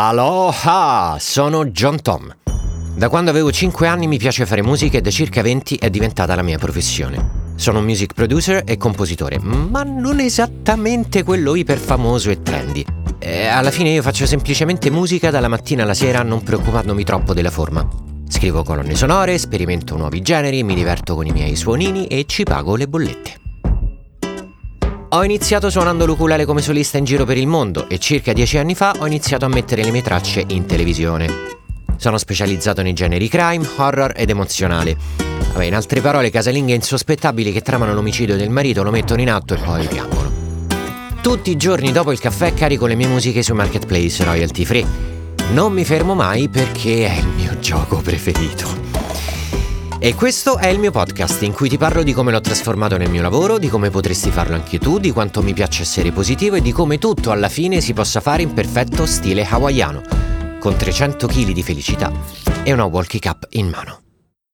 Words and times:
Aloha, 0.00 1.16
sono 1.18 1.64
John 1.64 2.00
Tom. 2.00 2.32
Da 2.94 3.08
quando 3.08 3.30
avevo 3.30 3.50
5 3.50 3.88
anni 3.88 4.06
mi 4.06 4.16
piace 4.16 4.46
fare 4.46 4.62
musica 4.62 4.96
e 4.96 5.00
da 5.00 5.10
circa 5.10 5.42
20 5.42 5.74
è 5.74 5.90
diventata 5.90 6.36
la 6.36 6.42
mia 6.42 6.56
professione. 6.56 7.52
Sono 7.56 7.80
music 7.80 8.14
producer 8.14 8.62
e 8.64 8.76
compositore, 8.76 9.40
ma 9.40 9.82
non 9.82 10.20
esattamente 10.20 11.24
quello 11.24 11.56
iperfamoso 11.56 12.30
e 12.30 12.42
trendy. 12.42 12.84
E 13.18 13.46
alla 13.46 13.72
fine 13.72 13.88
io 13.88 14.02
faccio 14.02 14.24
semplicemente 14.24 14.88
musica 14.88 15.32
dalla 15.32 15.48
mattina 15.48 15.82
alla 15.82 15.94
sera 15.94 16.22
non 16.22 16.44
preoccupandomi 16.44 17.02
troppo 17.02 17.34
della 17.34 17.50
forma. 17.50 17.84
Scrivo 18.28 18.62
colonne 18.62 18.94
sonore, 18.94 19.36
sperimento 19.36 19.96
nuovi 19.96 20.22
generi, 20.22 20.62
mi 20.62 20.76
diverto 20.76 21.16
con 21.16 21.26
i 21.26 21.32
miei 21.32 21.56
suonini 21.56 22.06
e 22.06 22.24
ci 22.28 22.44
pago 22.44 22.76
le 22.76 22.86
bollette. 22.86 23.47
Ho 25.12 25.24
iniziato 25.24 25.70
suonando 25.70 26.04
l'ukulele 26.04 26.44
come 26.44 26.60
solista 26.60 26.98
in 26.98 27.04
giro 27.04 27.24
per 27.24 27.38
il 27.38 27.46
mondo 27.46 27.88
e 27.88 27.98
circa 27.98 28.34
dieci 28.34 28.58
anni 28.58 28.74
fa 28.74 28.94
ho 28.98 29.06
iniziato 29.06 29.46
a 29.46 29.48
mettere 29.48 29.82
le 29.82 29.90
mie 29.90 30.02
tracce 30.02 30.44
in 30.48 30.66
televisione. 30.66 31.26
Sono 31.96 32.18
specializzato 32.18 32.82
nei 32.82 32.92
generi 32.92 33.26
crime, 33.26 33.66
horror 33.76 34.12
ed 34.14 34.28
emozionale. 34.28 34.94
Vabbè, 35.52 35.64
in 35.64 35.74
altre 35.74 36.02
parole, 36.02 36.28
casalinghe 36.28 36.74
insospettabili 36.74 37.52
che 37.52 37.62
tramano 37.62 37.94
l'omicidio 37.94 38.36
del 38.36 38.50
marito 38.50 38.82
lo 38.82 38.90
mettono 38.90 39.22
in 39.22 39.30
atto 39.30 39.54
e 39.54 39.58
poi 39.58 39.86
piangono. 39.86 40.30
Tutti 41.22 41.50
i 41.52 41.56
giorni 41.56 41.90
dopo 41.90 42.12
il 42.12 42.20
caffè 42.20 42.52
carico 42.52 42.84
le 42.84 42.94
mie 42.94 43.08
musiche 43.08 43.42
su 43.42 43.54
Marketplace 43.54 44.22
royalty 44.24 44.64
free. 44.66 44.86
Non 45.52 45.72
mi 45.72 45.86
fermo 45.86 46.14
mai 46.14 46.50
perché 46.50 47.06
è 47.06 47.18
il 47.18 47.28
mio 47.28 47.58
gioco 47.60 48.02
preferito. 48.02 48.87
E 50.00 50.14
questo 50.14 50.58
è 50.58 50.68
il 50.68 50.78
mio 50.78 50.92
podcast 50.92 51.42
in 51.42 51.52
cui 51.52 51.68
ti 51.68 51.76
parlo 51.76 52.04
di 52.04 52.12
come 52.12 52.30
l'ho 52.30 52.40
trasformato 52.40 52.96
nel 52.96 53.10
mio 53.10 53.20
lavoro, 53.20 53.58
di 53.58 53.68
come 53.68 53.90
potresti 53.90 54.30
farlo 54.30 54.54
anche 54.54 54.78
tu, 54.78 55.00
di 55.00 55.10
quanto 55.10 55.42
mi 55.42 55.52
piace 55.52 55.82
essere 55.82 56.12
positivo 56.12 56.54
e 56.54 56.60
di 56.60 56.70
come 56.70 56.98
tutto 56.98 57.32
alla 57.32 57.48
fine 57.48 57.80
si 57.80 57.94
possa 57.94 58.20
fare 58.20 58.42
in 58.42 58.52
perfetto 58.54 59.06
stile 59.06 59.44
hawaiano, 59.44 60.02
con 60.60 60.76
300 60.76 61.26
kg 61.26 61.50
di 61.50 61.62
felicità 61.64 62.12
e 62.62 62.72
una 62.72 62.84
walkie 62.84 63.18
cup 63.18 63.48
in 63.50 63.68
mano. 63.68 64.07